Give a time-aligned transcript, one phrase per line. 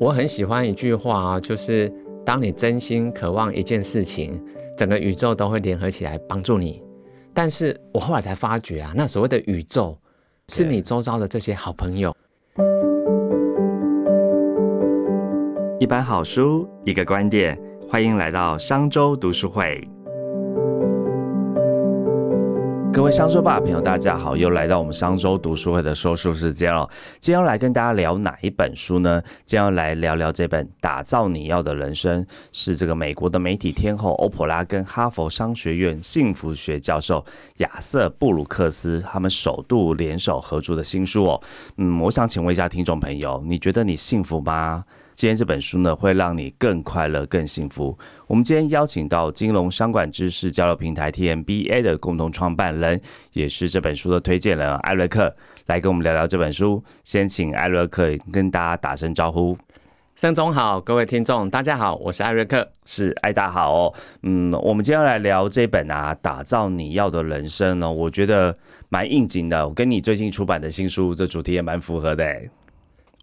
[0.00, 1.92] 我很喜欢一句话啊，就是
[2.26, 4.42] 当你真心渴望一件事情，
[4.76, 6.82] 整个宇宙都会联合起来帮助你。
[7.32, 9.96] 但是我后来才发觉啊，那所谓的宇宙，
[10.48, 12.14] 是你周遭的这些好朋友。
[15.78, 17.56] 一本好书，一个观点，
[17.88, 19.80] 欢迎来到商周读书会。
[22.94, 26.88] 各位商周吧朋友，大家好，又来到我们商周读书会的说书时间了。
[27.18, 29.20] 今天要来跟大家聊哪一本书呢？
[29.44, 37.24] 今天要来聊聊这本《打造你要的人生》，是这个美国的媒体天后欧普拉跟哈佛商学院幸福学教授
[37.56, 41.42] 亚瑟布鲁克斯他们首度联手合著的新书哦。
[41.78, 44.84] 嗯，我想请问一下听众朋友，你觉得你幸福吗？
[45.14, 47.96] 今天这本书呢，会让你更快乐、更幸福。
[48.26, 53.00] 我们今天邀请到金融商管知识交流平台 TMBA 的共同创办人，
[53.32, 55.34] 也是这本书的推荐人艾瑞克，
[55.66, 56.82] 来跟我们聊聊这本书。
[57.04, 59.56] 先请艾瑞克跟大家打声招呼。
[60.16, 63.94] 盛总好，各位听众大家好，我是艾瑞克，是艾大好哦。
[64.22, 68.56] 嗯，我们今天要来聊这本啊，打造你要的人生呢，我觉得
[68.88, 69.68] 蛮应景的。
[69.68, 72.24] 我跟你最近出版的新书，这主题也蛮符合的。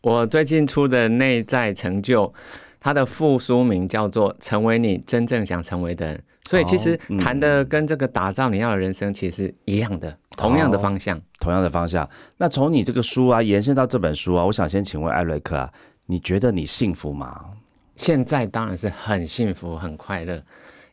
[0.02, 2.34] 我最近出的内在成就，
[2.80, 6.18] 它的副书名叫做《成为你真正想成为的人》，
[6.50, 12.10] 所以其实谈的跟这个打造你要的人生其实一样的，同样的方向，同样的方向。
[12.38, 15.72] 那从你这个书啊延伸到这本书啊，我想先请问艾瑞克啊，
[16.08, 17.40] 你觉得你幸福吗？
[17.96, 20.42] 现在当然是很幸福、很快乐，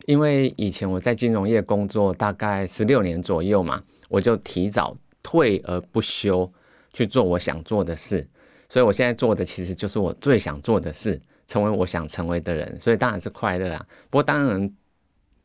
[0.05, 6.53] 因为以前我在金融业工作大概十六年左右嘛，我就提早退而不休
[6.93, 8.29] 去做我想做的事。
[8.69, 12.79] 所以，我现在做的其实就是我最想做的事，成为我想成为的人。
[12.81, 13.87] 所以，当然是快乐啊。
[14.11, 14.71] 不过，当然，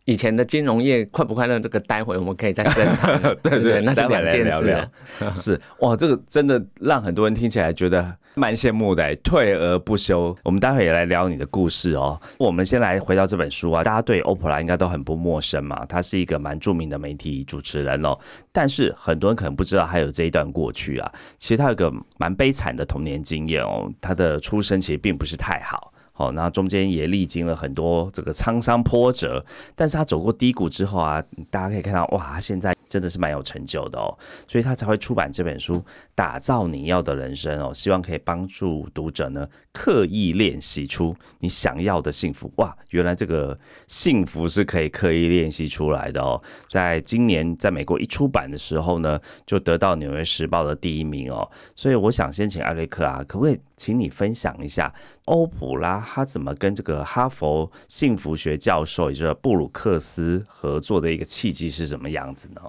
[0.05, 3.19] 以前的金融业快不快乐，这个待会我们可以再深谈。
[3.41, 4.89] 对对，那是两件事。
[5.35, 8.16] 是哇，这个真的让很多人听起来觉得。
[8.35, 10.35] 蛮羡慕的，退而不休。
[10.43, 12.19] 我们待会也来聊你的故事哦。
[12.39, 15.85] 我们先来回到这本书啊，大家对欧普拉应该都很不陌生嘛。
[15.85, 18.17] 他是一个蛮著名的媒体主持人哦，
[18.51, 21.11] 但是很多人可能不知道还有这一段过去啊。
[21.38, 25.92] 其实他有个蛮悲惨的童年经验哦，他的出身其实并不是太好。
[26.16, 29.44] 好，那中间也历经了很多这个沧桑波折，
[29.75, 31.19] 但是他走过低谷之后啊，
[31.50, 34.16] 大家可以看到，哇，现在真的是蛮有成就的哦，
[34.47, 42.50] 所以他才会出版这本书，打造你要的人生哦，希望可以帮助读者呢，刻意练习出你想要的幸福。
[42.57, 54.94] 哇，原来这个幸福是可以刻意练习出来的哦，在今年在美国一出版的时候呢，就得到纽约时报的第一名哦，所以我想先请艾瑞克啊，可不可以请你分享一下
[55.25, 56.00] 欧普拉？
[56.00, 62.61] 他怎么跟这个哈佛幸福学教授，也就是布鲁克斯合作的一个契机是什么样子呢？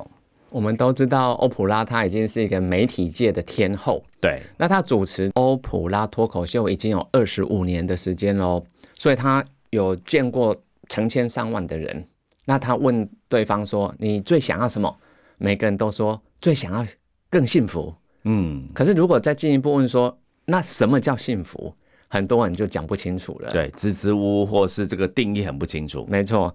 [0.54, 4.40] 我们都知道欧普拉他已经是一个媒体界的天后，对。
[4.56, 10.56] 那他主持欧普拉脱口秀已经有二十五年的时间喽，所以他有见过
[10.88, 12.06] 成千上万的人。
[12.44, 14.96] 那他问对方说：“你最想要什么？”
[15.38, 16.86] 每个人都说最想要
[17.28, 17.92] 更幸福。
[18.22, 18.64] 嗯。
[18.72, 20.16] 可是如果再进一步问说
[20.46, 21.74] ：“那什么叫幸福？”
[22.06, 26.06] 很多人就讲不清楚了，对，支支吾吾，或是这个定义很不清楚。
[26.08, 26.54] 没错，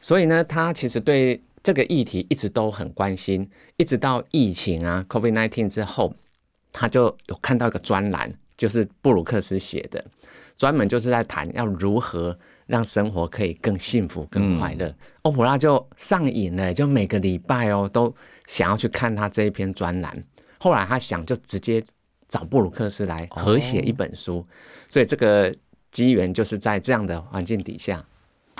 [0.00, 6.14] 所以呢，他其实对这个议题一直都很关心，一直到疫情啊，COVID nineteen 之后，
[6.72, 10.04] 他就有看到一个专栏，就是布鲁克斯写的，
[10.56, 14.94] 专门就是在谈要如何让生活可以更幸福、更快乐。
[15.22, 18.14] 欧普拉就上瘾了，就每个礼拜哦，都
[18.46, 20.24] 想要去看他这一篇专栏。
[20.58, 21.84] 后来他想，就直接。
[22.30, 24.46] 找布鲁克斯来合写一本书，
[24.86, 25.50] 所以这个
[25.90, 28.04] 机缘就是在这样的环境底下。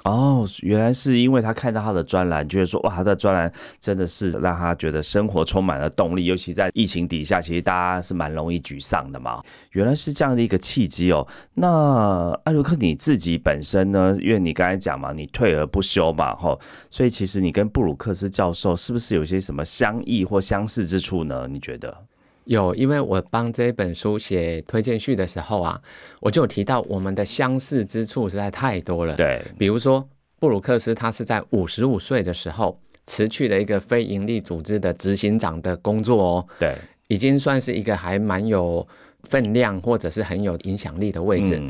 [0.04, 9.42] 哦，原来是因为他看到他的专栏，觉得说哇，他的专栏真的是让他觉得生活充满了动力，尤其在疫情底下，其实大家是蛮容易沮丧的嘛。
[9.72, 11.26] 原来是这样的一个契机哦。
[11.54, 14.16] 那艾鲁克你自己本身呢？
[14.20, 16.58] 因为你刚才讲嘛，你退而不休嘛，吼，
[16.88, 21.46] 所以其实你跟布鲁克斯教授是不是有些什么相异或相似之处呢？
[21.50, 22.07] 你觉得？
[22.48, 25.80] 有，因为我帮这本书写推荐序的时候啊，
[26.18, 29.14] 我就有提到我们的相似之处实在太多了。
[29.16, 30.08] 对，比如说
[30.40, 36.46] 布鲁克斯他是在五十五岁的时候辞去了一个非营利组织的执行长的工作哦。
[36.58, 36.74] 对，
[37.08, 38.86] 已经算是一个还蛮有
[39.24, 41.62] 分量或者是很有影响力的位置。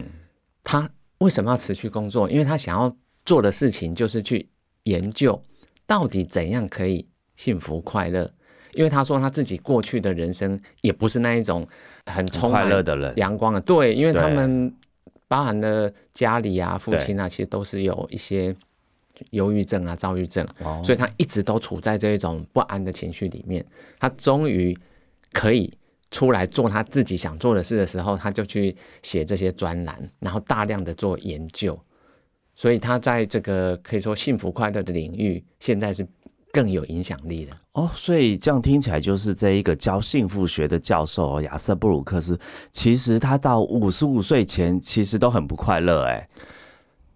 [0.62, 0.88] 他
[1.18, 2.30] 为什么要辞去工作？
[2.30, 4.48] 因为他想要做的事情就是去
[4.84, 5.42] 研究
[5.88, 8.30] 到底怎样可以幸福快乐。
[8.74, 11.66] 因为他说他自己过去的人生也不是那一种
[12.06, 13.60] 很充快乐的人，阳光的。
[13.60, 14.72] 对，因为他们
[15.26, 18.54] 包含了家里啊、父亲啊，其实都是有一些
[19.30, 20.46] 忧郁症啊、躁郁症，
[20.82, 23.64] 所以他一直都处在这一种不安的情绪里面。
[23.98, 24.78] 他终于
[25.32, 25.72] 可以
[26.10, 31.78] 出来做他自己想做的事的时候，他就去写这些专栏，然后大量的做研究，
[32.54, 36.06] 所以他在这个可以说幸福快乐的领域，现在是
[36.52, 37.52] 更有影响力的。
[37.72, 42.38] 哦，所以这样听起来就是这一个教幸福学的教授哦亚瑟布鲁克斯，
[42.72, 46.28] 其实他到五十五岁前其实都很不快乐哎。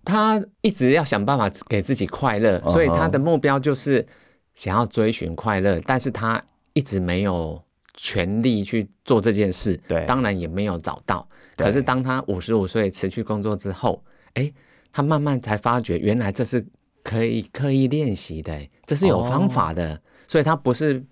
[0.04, 4.04] 他一直要想办法给自己快乐，所以他的目标就是
[4.52, 6.42] 想要追寻快乐，但是他
[6.72, 7.62] 一直没有
[7.94, 9.80] 全力去做这件事。
[9.86, 11.24] 对，当然也没有找到。
[11.56, 14.02] 可是当他五十五岁辞去工作之后，
[14.34, 14.52] 哎，
[14.90, 16.66] 他慢慢才发觉，原来这是
[17.02, 20.00] 可以刻意练习的，这是有方法的。
[20.28, 21.04] 所以它不是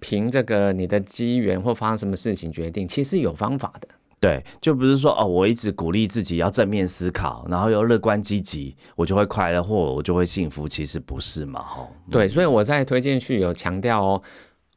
[0.00, 3.88] 凭这个你的机缘或发生什么事情决定，其实有方法的。
[4.18, 10.66] 对，就不是说哦，我一直鼓励自己要正面思考，然后又乐观积极，我就会快乐或我就会幸福。
[10.66, 11.88] 其实不是嘛，哈。
[12.10, 14.22] 对，所以我在推荐序有强调哦，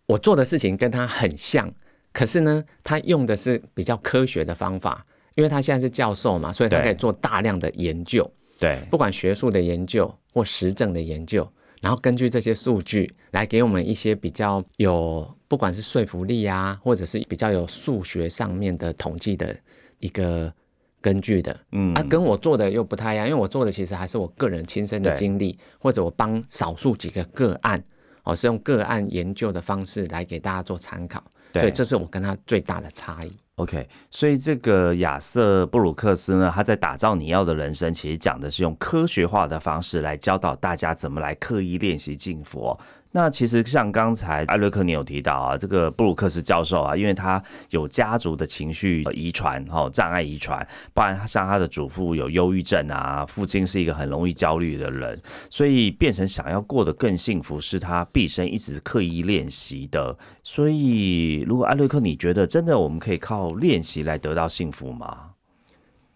[0.06, 1.74] 我做的事情跟他很像，
[2.12, 5.06] 可是呢，他用的是比较科学的方法，
[5.36, 8.30] 因为他现在是教授嘛，所以他可以做大量的研究。
[8.60, 11.50] 对，不管学术的研究或实证的研究，
[11.82, 15.28] 然后根据这些数据来给我们一些比较有。
[15.50, 19.58] 不管是说服力啊，或者是比较有数学上面的统计的
[19.98, 20.54] 一个
[21.02, 27.84] 根据的，嗯，啊，跟我做的又不太一样，因为我做的其实还是我个人亲身的经历，或者我帮少数几个个案，
[28.26, 31.24] 哦，是用个案研究的方式来给大家做参考，
[31.54, 33.32] 所以这是我跟他最大的差异。
[33.56, 42.78] OK，所以这个亚瑟布鲁克斯呢，他在打造你要的人生，其实讲的是用科学化的方式来教导大家怎么来刻意练习幸福。
[43.12, 47.42] 那其实像刚才艾瑞克你有提到啊，这个布鲁克斯教授啊，因为他
[47.72, 55.20] 有家族的情绪遗传哈障碍遗传，不然像他的祖父有忧郁症啊，父亲是一个很容易焦虑的人，
[55.50, 60.16] 所以变成想要过得更幸福是他毕生一直刻意练习的。
[60.44, 65.32] 所以如果艾瑞克你觉得真的我们可以靠练习来得到幸福吗？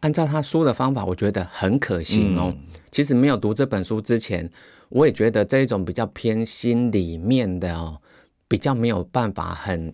[0.02, 2.54] 按照他说的方法，我觉得很可行哦。
[2.92, 4.52] 其实没有读这本书之前。
[4.94, 8.00] 我也觉得这一种比较偏心里面的哦，
[8.48, 9.92] 比较没有办法很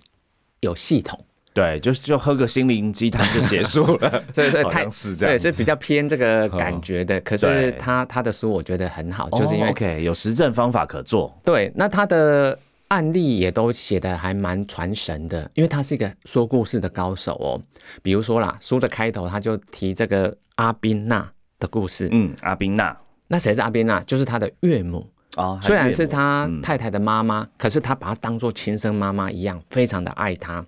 [0.59, 1.17] 有系统。
[1.53, 7.19] 对，就是就喝个心灵鸡汤就结束了， 所以所以太是这样，对，是比较偏这个感觉的。
[7.21, 11.33] 可是他他的书我觉得很好，就是因为 OK 有实证方法可做。
[11.43, 12.57] 对，那他的
[12.89, 17.61] 案例也都写的还蛮传神的，因为他是一个说故事的高手哦。
[18.03, 22.09] 比如说啦，书的开头他就提这个阿宾娜的故事。
[22.11, 22.95] 嗯，阿宾娜。
[23.31, 24.01] 那谁是阿宾娜？
[24.01, 30.65] 就是他的岳母啊，虽然是他太太的妈妈，可是他把她当做亲生妈妈一样，非常的爱她。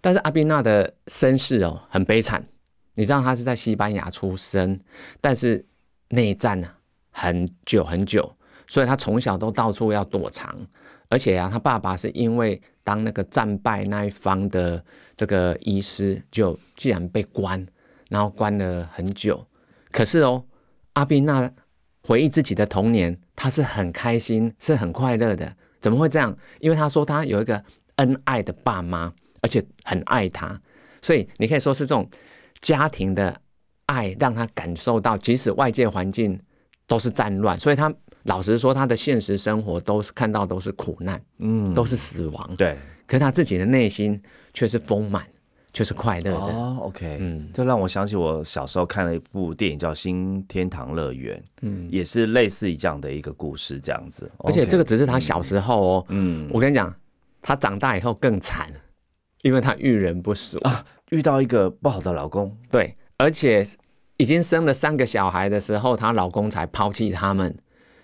[0.00, 2.44] 但是阿宾娜的身世哦很悲惨，
[2.94, 4.80] 你知道她是在西班牙出生，
[5.20, 5.64] 但是
[6.08, 6.68] 内战呢
[7.12, 8.28] 很久很久，
[8.66, 10.52] 所以她从小都到处要躲藏，
[11.08, 14.84] 而且啊，他爸爸是因为当那个战败那一方的
[15.16, 17.64] 这个医师，就竟然被关，
[18.08, 19.46] 然后关了很久。
[19.92, 20.42] 可是哦，
[20.94, 21.48] 阿宾娜。
[22.06, 25.52] 回忆自己的童年，他是很开心，是很快乐的。
[25.80, 26.36] 怎么会这样？
[26.60, 27.60] 因为他说他有一个
[27.96, 29.12] 恩爱的爸妈，
[29.42, 30.60] 而且很爱他，
[31.02, 32.08] 所以你可以说是这种
[32.60, 33.36] 家庭的
[33.86, 36.40] 爱让他感受到，即使外界环境
[36.86, 37.92] 都是战乱，所以他
[38.22, 42.76] 老实说，他的现实生活都是看到都是苦难，嗯，都是死亡，对。
[43.04, 44.20] 可是他自己的内心
[44.54, 45.26] 却是丰满。
[45.76, 46.38] 就是快乐的。
[46.38, 54.30] 哦，OK，嗯，这让我想起我小时候看了一部电影叫《新天堂乐园》，嗯，也是类似于这样的一个故事，这样子。
[54.38, 56.90] 而且这个只是他小时候哦，嗯，我跟你讲，
[57.42, 58.66] 他长大以后更惨，
[59.42, 60.56] 因为他遇人不淑。
[60.60, 63.66] 啊，遇到一个不好的老公，对，而且
[64.16, 67.54] 已经生了三个小孩的时候，她老公才抛弃他们，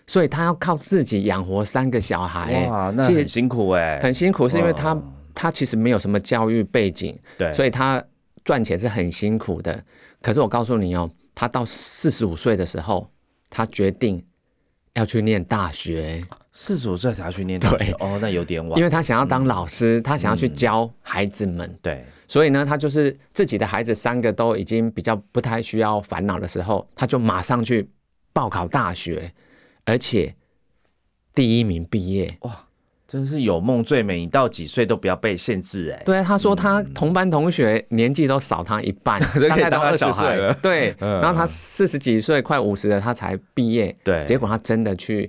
[0.07, 4.95] 所以她要靠自己养活三个小孩，哇，那很辛苦哎，很辛苦，是因为她。
[5.35, 8.03] 他其实没有什么教育背景，对，所以他
[8.45, 9.85] 赚钱是很辛苦的。
[10.21, 13.11] 可是我告诉你哦，他到四十五岁的时候，
[13.51, 14.25] 他决定
[14.95, 16.23] 要去念大学。
[16.55, 18.79] 四十五岁才去念大学，哦，那有点晚。
[18.79, 21.79] 因为他想要当老师，他想要去教孩子们。
[21.81, 27.89] 对，所以呢，他就是自己的孩子三个都已经比较不太需要烦恼的时候，他就马上去
[28.35, 29.33] 报考大学，
[29.87, 30.35] 而且
[31.35, 32.37] 第一名毕业。
[32.41, 32.67] 哇！
[33.13, 36.03] 真是有梦最美，你到几岁都不要被限制哎。
[36.03, 40.55] 对啊，他说他同班同学年纪都少他一半， 大概都二十岁了。
[40.63, 43.95] 对， 然后他四十几岁，快五十了，他才毕业。
[44.03, 45.29] 对，结果他真的去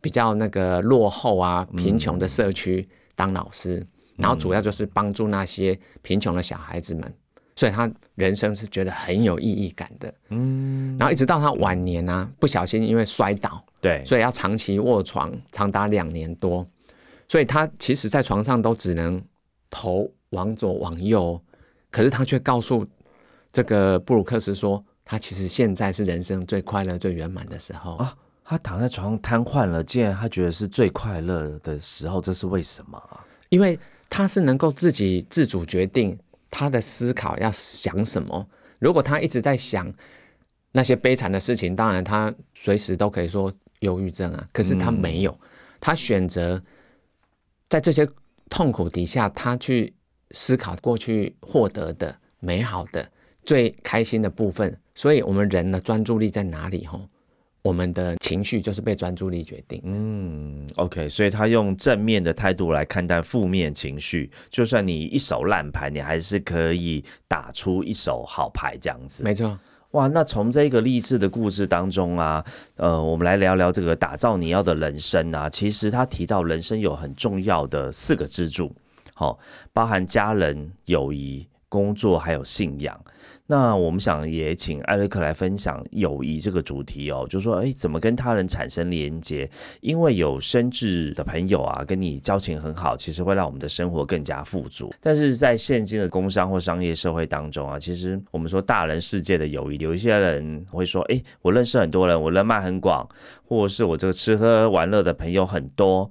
[0.00, 7.14] 比较那个落后啊、贫穷的社区当老师，然后主要就是帮助那些贫穷的小孩子们，
[7.56, 10.14] 所以他人生是觉得很有意义感的。
[10.30, 16.66] 嗯，然后一直到他晚年啊，不小心因为摔倒，对，所以要长期卧床，长达两年多。
[17.28, 19.22] 所以他其实，在床上都只能
[19.70, 21.40] 头往左往右，
[21.90, 22.86] 可是他却告诉
[23.52, 28.16] 这个布鲁克斯说，他其实现在是人生最快乐、最圆满的时候啊。
[28.50, 33.22] 他躺在床上瘫痪了，竟然他觉得是最快乐的时候，这是为什么啊？
[33.50, 36.18] 因为他是能够自己自主决定
[36.50, 38.48] 他的思考要想什么。
[38.78, 39.92] 如果他一直在想
[40.72, 44.42] 那些悲惨的事情，当然他随时都可以说忧郁症啊。
[44.50, 45.38] 可是他没有，
[45.78, 46.58] 他选择
[47.68, 48.08] 在这些
[48.48, 49.92] 痛苦底下，他去
[50.30, 53.10] 思考过去获得的美好的、
[53.44, 54.78] 最开心的部分。
[54.94, 56.84] 所以，我们人的专注力在哪里？
[56.86, 57.08] 吼？
[57.62, 59.82] 我们的情绪就是被专注力决定。
[59.84, 69.22] 嗯，OK，所以他用正面的态度来看待负面情绪，就算你一手烂牌，你还是可以打出一手好牌，这样子。
[69.22, 69.58] 没错，
[69.92, 72.44] 哇，那从这个励志的故事当中啊，
[72.76, 75.48] 呃，我们来聊聊这个打造你要的人生啊。
[75.48, 78.70] 其实他提到人生有很重要的四个支柱，
[79.14, 79.38] 好，
[79.72, 82.98] 包含家人、友谊、工作还有信仰。
[83.50, 89.48] 那我们想也请艾瑞克来分享友谊这个主题哦，就说哎，怎么跟他人产生连接？
[89.80, 94.92] 因为有深挚的朋友啊，跟你交情很好，其实会让我们的生活更加富足。
[95.00, 103.08] 但是在现今的工商或商业社会当中啊，其实我们说大人世界的友谊，有一些人会说，哎，我认识很多人，我人脉很广，
[103.46, 106.10] 或者是我这个吃喝玩乐的朋友很多。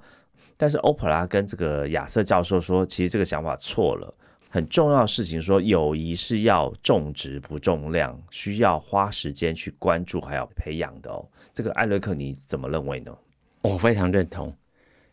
[0.56, 4.12] 但是欧普拉跟这个亚瑟教授说，其实这个想法错了。
[4.50, 11.26] 很重要的事情，说友谊是要种植不重量，需要花时间去关注还要培养的哦。
[11.52, 13.14] 这个艾瑞克你怎么认为呢？
[13.60, 14.50] 我非常认同，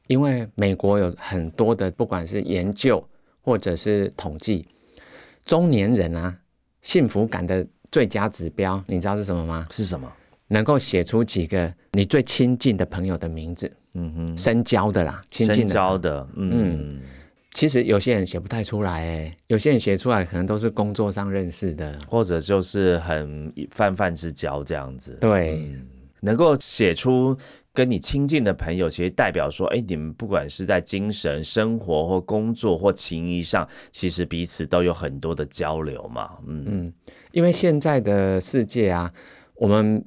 [0.08, 3.06] 因为美国有很多的不管是研究
[3.42, 4.66] 或者是统计，
[5.46, 6.38] 中年人啊
[6.82, 9.68] 幸福感的最佳指标，你知道是什么吗？
[9.70, 10.10] 是什么？
[10.48, 17.02] 能够写出几个你最亲近的朋友的名字，嗯哼，深交的啦，亲近交的，嗯。
[17.56, 25.18] 其实有些人写不太出来，哎，有些人写出来可能都是工作上认识的，或者就是很泛泛之交这样子。
[25.22, 25.74] 对，
[26.20, 27.34] 能够写出
[27.74, 36.32] 跟你亲近的朋友，其实代表说，哎，你们不管是在精神生活或工作或情谊上，其实彼此都有很多的交流嘛。
[36.46, 36.94] 嗯嗯，
[37.32, 39.10] 因为现在的世界啊，
[39.56, 40.04] 我们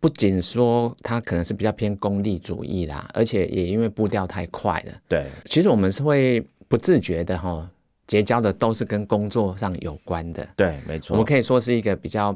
[0.00, 4.94] 不仅说它可能是比较偏功利主义啦，而且也因为步调太快了。
[5.06, 6.42] 对，其实我们是会。
[6.72, 7.70] 不自觉的哈，
[8.06, 10.48] 结交的都是跟工作上有关的。
[10.56, 11.12] 对，没错。
[11.12, 12.34] 我们可以说是一个比较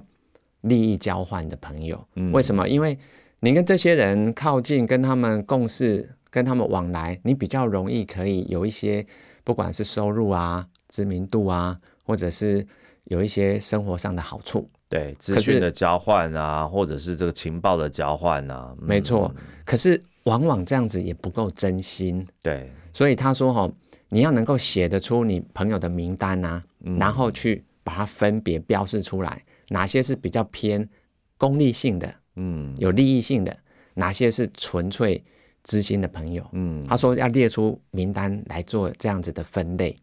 [0.61, 2.07] 利益交换的朋友。
[2.17, 2.69] 嗯，为什么？
[2.69, 2.99] 因为
[3.41, 9.07] 你跟这些人靠近，跟他们共事，跟他们往来，你比较容易可以有一些，
[9.43, 11.75] 不管是收入啊、知名度啊，
[12.05, 12.67] 或者是
[13.05, 14.69] 有一些生活上的好处。
[14.91, 18.77] 对，资讯的交换啊，或者是这个情报的交换啊。
[18.79, 19.35] 没错。
[19.65, 22.27] 可是往往这样子也不够真心。
[22.43, 22.71] 对。
[22.93, 23.67] 所以他说哈。
[24.09, 26.63] 你要能够写得出你朋友的名单啊，
[26.99, 30.89] 然后去把它分别标示出来，哪些是比较偏
[31.37, 33.57] 功利性的，嗯，有利益性的，
[33.95, 35.25] 哪些是纯粹
[35.65, 39.97] 知心的朋友，嗯，他说要列出名单来做这样子的分类，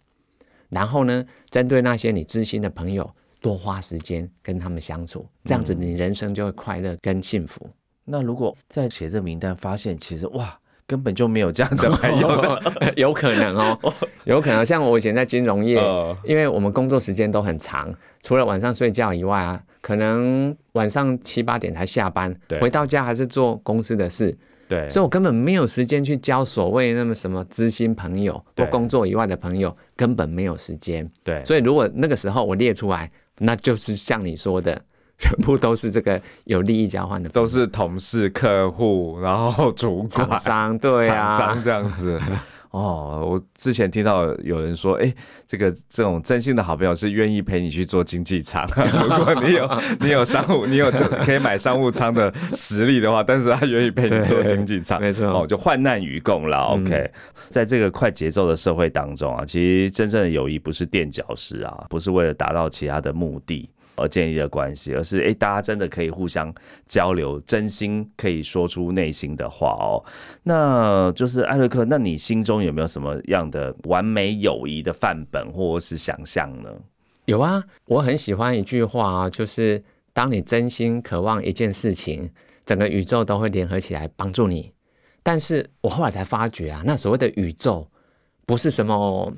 [0.70, 7.70] 然后呢，针对那些你知心的朋友，多花时间跟他们相处，这样子你人生就会快乐跟幸福。
[8.04, 10.60] 那如果在写这名单发现，其实哇。
[10.86, 12.60] 根本就没有这样的朋友，
[12.96, 13.94] 有可能哦，
[14.26, 14.66] 有可能。
[14.66, 15.82] 像我以前在金融业，
[16.24, 24.36] 因为我们工作时间都很长，除了晚上睡觉以外啊，可能晚上七八点才下班，回到家还是做公司的事，
[24.68, 31.10] 对，所以我根本没有时间去交所谓那么什么知心朋友或工作以外的朋友，根本没有时间。
[31.24, 33.10] 对，所以如果那个时候我列出来，
[33.40, 34.82] 那就是像你说的。
[35.24, 42.20] 全部都是这个有利益交换的，都是同事、客户，然后主管、厂商，对啊，厂商这样子。
[42.72, 45.14] 哦，我之前听到有人说，哎，
[45.48, 50.90] 这个这种真心的好朋友是愿意陪你去做经济舱， 如果你有你有商务，你有
[51.24, 56.58] 可以买商务舱的实力的话，但是他愿意陪你做经济舱，没错，哦，就患难与共了。
[56.58, 57.10] OK，
[57.48, 63.70] 在这个快节奏的社会当中啊，其实真正的友谊不是垫脚石啊，不是为了达到其他的目的。
[63.96, 66.54] 而建立的关系，而是哎，大家真的可以互相
[66.86, 70.04] 交流，真心可以说出内心的话哦。
[70.44, 76.70] 那就是艾瑞克，那你心中有没有什么样的完美友谊的范本或是想象呢？
[77.26, 82.30] 有啊，我很喜欢一句话啊，就是当你真心渴望一件事情，
[82.66, 84.72] 整个宇宙都会联合起来帮助你。
[85.22, 87.88] 但是我后来才发觉啊，那所谓的宇宙
[88.46, 89.34] 不是什么。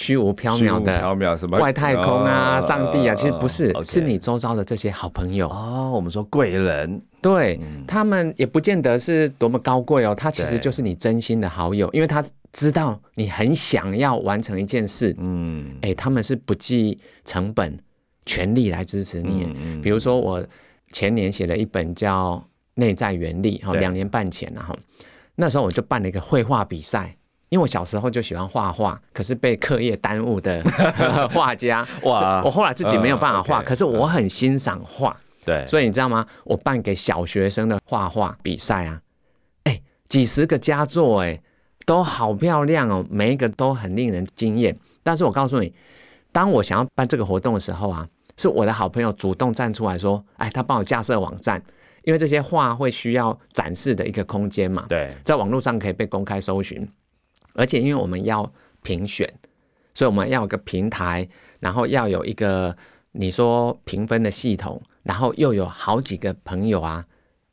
[0.00, 1.58] 虚无缥缈的缥缈什么？
[1.58, 5.46] 外太空啊，上帝啊，其实不是，是你周遭的这些好朋友。
[5.50, 5.92] 哦。
[5.94, 15.76] 我们说贵人，对他们也不见得是多么高贵哦，他其实就是你真心的好友，因为他知道你很想要完成一件事，嗯。
[15.82, 17.78] 哎，他们是不计成本、
[18.24, 19.44] 全力来支持你。
[19.44, 20.42] 嗯嗯比如说，我
[20.92, 22.36] 前年写了一本叫
[22.72, 23.80] 《内在原力》，哈，对。
[23.80, 24.74] 两年半前然后
[25.34, 27.14] 那时候我就办了一个绘画比赛。
[27.50, 30.62] 因为我小时候就喜欢画画，可是被课业耽误的
[31.34, 36.24] 画家， 哇我后来自己没有办法画，可是我很欣赏画，对，所以你知道吗？
[36.44, 39.00] 我办给小学生的画画比赛啊，
[39.64, 41.40] 哎，几十个佳作，哎，
[41.84, 44.76] 都好漂亮哦，每一个都很令人惊艳。
[45.02, 45.74] 但是我告诉你，
[46.30, 51.60] 当我想要办这个活动的时候啊，是我的好朋友主动站出来说，哎，他帮我架设网站，
[52.04, 56.88] 因为这些画会需要展示的一个空间嘛，对，在网络上可以被公开搜寻，
[57.60, 58.50] 而且因为我们要
[58.82, 59.30] 评选，
[59.92, 62.74] 所以我们要有个平台，然后要有一个
[63.12, 67.04] 你说评分的系统，然后又有好几个朋友啊，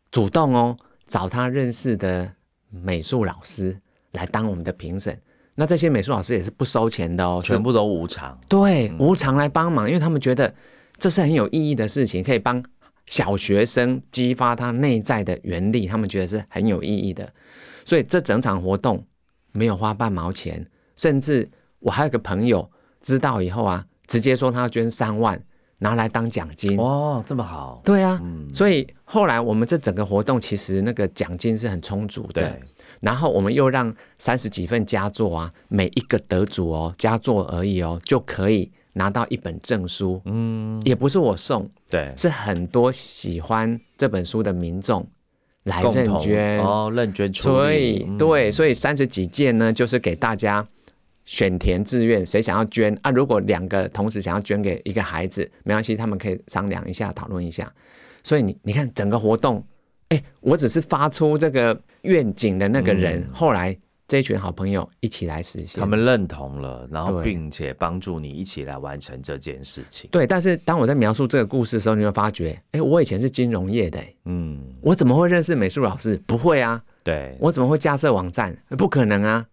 [0.10, 2.32] 主动哦找他认识的
[2.70, 3.78] 美术老师
[4.14, 5.20] 来当我们的评审。
[5.56, 8.40] 那这些美术老师也是不收钱的哦，全部都无偿。
[8.48, 10.54] 对，无偿来帮忙，因为他们觉得
[10.98, 12.64] 这是很有意义的事情，可以帮
[13.08, 17.30] 小学生激发他内在的原力，他们觉得是很有意义的。
[17.84, 19.04] 所以这整场活动
[19.58, 20.64] 没有花半毛钱，
[20.96, 21.50] 甚至
[21.80, 22.70] 我还有个朋友
[23.02, 25.44] 知道以后啊，直接说他要捐三万
[25.80, 26.78] 拿来当奖金。
[26.78, 32.44] 哦，这么好，对啊，嗯，所以后来我们这整个活动其实那个奖金是很充足的。
[32.44, 32.62] 对，
[33.00, 40.22] 然后我们又让三十几份佳作啊，每一个得主哦，佳作而已哦，就可以拿到一本证书。
[40.26, 45.04] 嗯，也不是我送，对，是很多喜欢这本书的民众
[45.68, 46.60] 来认捐。
[46.60, 50.66] 哦，认捐出，所以嗯对，所以三十几件呢，就是给大家
[51.26, 53.12] 选填志愿，谁想要捐啊？
[53.12, 57.72] 如果两个同时想要捐给一个孩子，没关系，他们可以商量一下，讨论一下。
[58.24, 59.64] 所以你你看整个活动，
[60.10, 65.82] 哎，我只是发出这个愿景的那个人，嗯后来这一群好朋友一起来实现。
[65.82, 70.10] 他们认同了，然后并且帮助你一起来完成这件事情。
[70.12, 76.16] 对，但是当我在描述这个故事的时候，你会发觉，哎，我以前是金融业的，哎嗯，我怎么会认识美术老师？
[76.26, 78.58] 不会啊，对，我怎么会架设网站？
[78.78, 79.46] 不可能啊！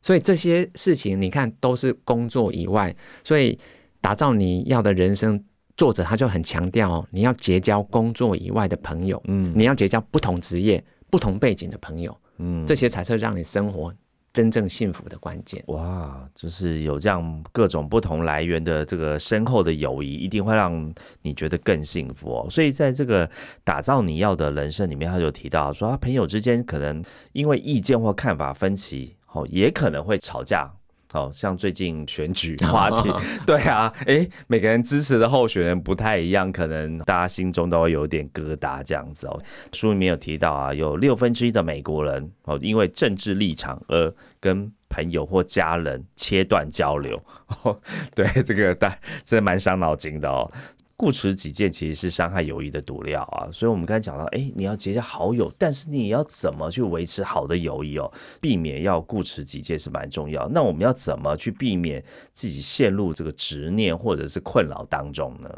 [0.00, 3.58] 所以这些事情，你看都是工作以外，所以
[4.00, 5.42] 打造你要的人生，
[5.76, 13.92] 作者他就很强调哦，你要结交工作以外的朋友，嗯你要结交不同职业、不同背景的朋友，嗯这些才是让你生活
[14.32, 15.64] 真正幸福的关键。
[15.68, 22.46] 哇，就是有这样各种不同来源的这个深厚的友谊，一定会让你觉得更幸福哦。
[22.50, 23.28] 所以在这个
[23.64, 30.70] 打造你要的人生里面，他就提到说，他朋友之间可能因为意见或看法分歧，哦，也可能会吵架。
[31.16, 33.10] 哦，像最近选举 话题，
[33.46, 39.42] 对啊，诶，每个人支持的候选人不太一样，可能大家心中都会有点疙瘩这样子哦。
[39.72, 47.20] 书里面有提到啊，有六分之一的美国人哦，因为政治立场而跟朋友或家人切断交流。
[47.62, 47.80] 哦，
[48.14, 48.88] 对，这个大
[49.24, 50.50] 真的蛮伤脑筋的哦。
[50.96, 60.48] 固持己见其实是伤害友谊的毒药啊，所以我们刚才讲到，哎，你要结交好友，但是你也要怎么去维持好的友谊哦，避免要固持己见是蛮重要。
[60.48, 65.50] 那我们要怎么去避免自己陷入这个执念或者是困扰当中呢？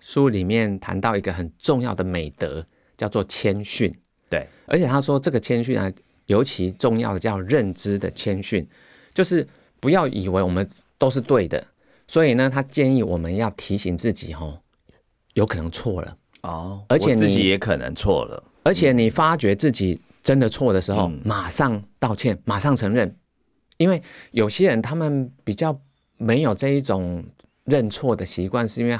[0.00, 3.94] 书里面谈到一个很重要的美德，叫做谦逊。
[4.30, 5.92] 对，而且他说这个谦逊啊，
[6.26, 8.66] 尤其重要的叫认知的谦逊，
[9.12, 9.46] 就是
[9.78, 11.62] 不要以为我们都是对的。
[12.12, 14.60] 所以呢，他建议我们要提醒自己，哦，
[15.32, 16.18] 有可能错了。
[16.42, 23.16] 哦，而且我自己也可能错了，而且你发觉自己真的错的时候，嗯马上道歉，马上承认。
[23.78, 25.74] 因为有些人他们比较
[26.18, 27.24] 没有这一种
[27.64, 28.98] 认错的习惯，是因为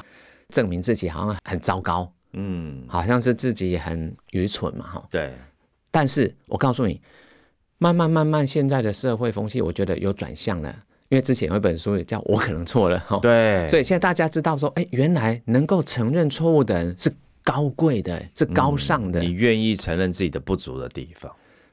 [0.48, 5.06] 证明自己好像很糟糕，嗯，好像是自己很愚蠢嘛，哈。
[5.10, 5.34] 对，
[5.90, 6.98] 但是我告诉你，
[7.76, 10.74] 慢慢慢慢，现在的社会风气，我觉得有转向了。
[11.12, 21.30] 因为之前有一本书也叫《我可能错了》哈，对，所以现在大家知道说，哎，原来能够承认错误的人是高贵的，是高尚的，你愿意承认自己的不足的地方，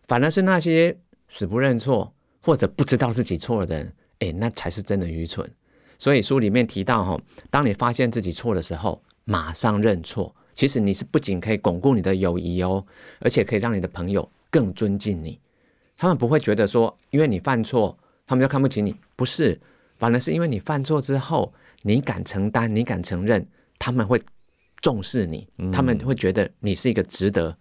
[0.10, 0.94] 反而是那些
[1.30, 5.50] 死不认错或者不知道自己错了的人，哎，那才是真的愚蠢。
[5.98, 7.18] 所以书里面提到哈，
[7.50, 10.36] 当你发现自己错的时候，马上认错。
[10.54, 12.86] 其实你是不仅可以巩固你的友谊哦，
[13.22, 15.40] 而且可以让你的朋友更尊敬你。
[15.98, 17.98] 他们不会觉得说，因为你犯错，
[18.30, 18.96] 他们就看不起你。
[19.16, 19.60] 不是，
[19.98, 23.44] 反而是因为你犯错之后，你敢承担，你敢承认，
[23.80, 24.22] 他们会
[24.82, 27.58] 重视你，他们会觉得你是一个值得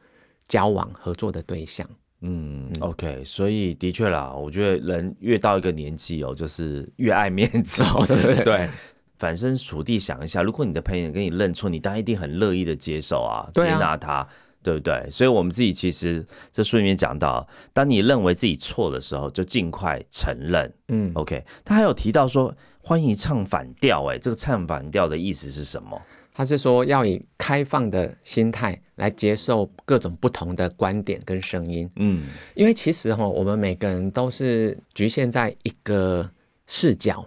[0.46, 1.88] 交往合作的对象。
[2.20, 8.68] 嗯，OK，所以的确啦，我觉得人越到一个年纪哦，就是越爱面子， 对对。
[9.16, 14.28] 反身处地想一下，如果你的朋友跟你认错，你当然一定很乐意的接受啊，接纳他，
[14.68, 15.11] 对对不对？
[15.11, 20.70] 所以我们自己其实这书里面讲到，当你认为自己错的时候，就尽快承认。
[20.88, 24.04] 嗯，OK，他还有提到说，欢迎唱反调。
[24.07, 26.00] 哎，这个唱反调的意思是什么？
[26.35, 32.22] 他是说要以开放的心态来接受各种不同的观点跟声音，嗯，
[32.54, 36.31] 因为其实哈，我们每个人都是局限在一个
[36.66, 37.26] 视角，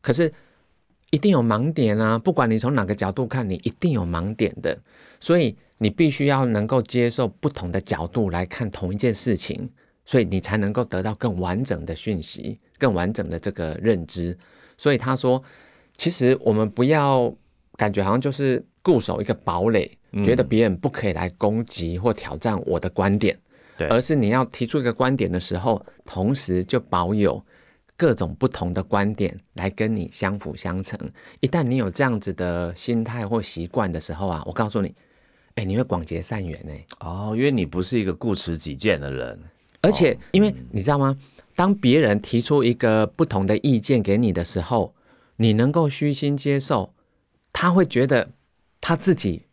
[0.00, 0.32] 可是
[1.10, 2.18] 一定有盲点啊！
[2.18, 4.76] 不管你从哪个角度看，你一定有盲点的，
[5.20, 9.70] 所以你必须要能够接受不同的角度来看同一件事情，
[10.04, 14.36] 所以你才能够得到更完整的讯息、更完整的这个认知。
[14.76, 15.42] 所以他说，
[15.96, 17.32] 其实我们不要
[17.76, 19.90] 感觉好像就是固守一个堡垒，
[20.24, 23.38] 觉得别人不可以来攻击或挑战我的观点。
[23.90, 27.44] 而是你要提出一个观点的时候，同时就保有
[27.96, 30.98] 各种不同的观点来跟你相辅相成。
[31.40, 34.94] 一旦你有这样子的心态或习惯的时候啊，我告诉你，
[35.54, 36.72] 哎，你会广结善缘呢。
[37.00, 39.38] 哦，因为你不是一个固执己见的人。
[39.82, 41.16] 而且，因为你知道吗？
[41.54, 44.94] 当别人提出一个不同的意见给你的时候，
[45.36, 46.92] 你能够虚心接受，
[47.52, 48.30] 他会觉得
[48.80, 49.44] 他自己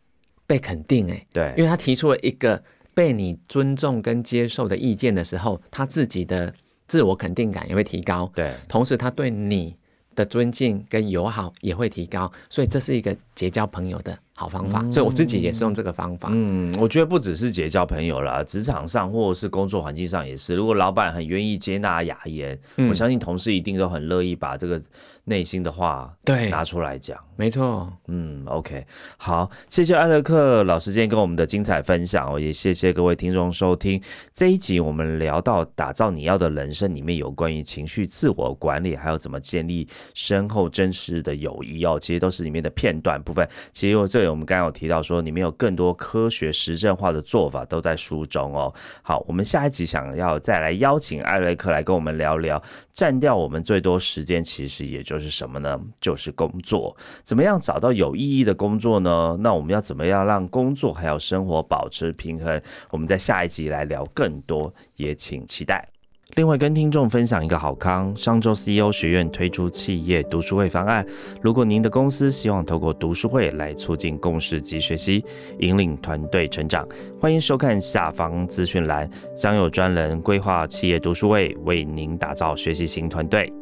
[0.46, 1.10] 被肯定。
[1.10, 2.62] 哎，对，因为他提出了一个
[2.94, 6.54] 被你尊重跟接受的意见的时候，他自己的
[6.88, 9.76] 自我肯定感也会提高，对，同时他对你
[10.16, 14.86] 的尊敬跟友好也会提高，所以这是一个结交朋友的好方法。
[14.92, 16.30] 所以我自己也是用这个方法。
[16.32, 20.54] 嗯，我觉得不只是结交朋友啦，职场上或者是工作环境上也是。
[20.54, 24.80] 如果老板很愿意接纳雅言，嗯我相信同事一定都很乐意把这个
[25.26, 27.18] 内心的话对，拿出来讲。
[27.36, 27.92] 没错。
[28.08, 28.86] 嗯，OK，
[29.18, 34.00] 好，谢谢艾勒克老师今天跟我们的精彩分享哦，也谢谢各位听众收听
[34.32, 34.80] 这一集。
[34.80, 43.48] 我们聊到打造你要的人生里面有关于情绪自我管理，还有怎么建立深厚真实的友谊哦，其实都是里面的片段部分。
[43.72, 48.72] 其实这里我们刚刚有提到说，里面有更多科学实证化的做法都在书中哦。
[49.02, 55.80] 好，我们下一集想要再来邀请艾瑞克来跟我们聊聊，占掉我们最多时间，其实也就是什么呢？
[56.02, 56.96] 就是工作。
[57.22, 59.38] 怎么样找到有意义的工作呢？
[59.42, 62.60] 那我们要怎么样让工作还有生活保持平衡？
[62.90, 65.88] 我们在下一集来聊更多，也请期待。
[66.36, 71.06] 另外，跟听众分享一个好康，上周 CEO 学院推出企业读书会方案。
[71.44, 75.24] 如果您的公司希望透过读书会来促进共识及学习，
[75.60, 76.88] 引领团队成长，
[77.20, 83.54] 欢迎收看下方资讯栏，将有专人规划企业读书会，为您打造学习型团队。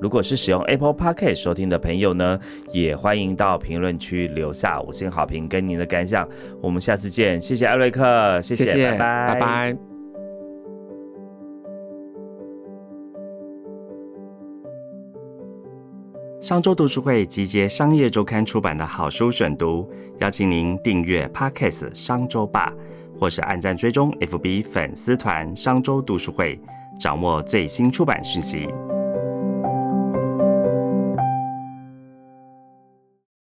[0.00, 2.38] 如果是使用 Apple Podcast 收听的朋友呢，
[2.72, 6.26] 也欢迎到评论区留下五星好评跟您的感想。
[6.62, 9.76] 我们下次见，谢谢艾瑞克，谢谢，谢谢，拜拜，拜拜。
[16.40, 19.86] 商周读书会集结商业周刊出版的好书选读，
[20.20, 22.72] 邀请您订阅 Podcast 商周吧，
[23.18, 26.58] 或是按赞追踪 FB 粉丝团商周读书会，
[26.98, 28.66] 掌握最新出版讯息。